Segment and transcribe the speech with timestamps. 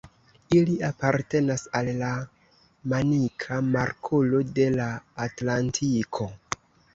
[0.59, 2.09] Ili apartenas al la
[2.93, 4.89] Manika Markolo de la
[5.29, 6.31] Atlantiko.